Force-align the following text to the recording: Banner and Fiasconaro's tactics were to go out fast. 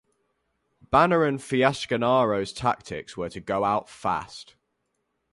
Banner 0.89 1.23
and 1.25 1.37
Fiasconaro's 1.37 2.53
tactics 2.53 3.15
were 3.15 3.29
to 3.29 3.39
go 3.39 3.63
out 3.63 3.87
fast. 3.87 4.55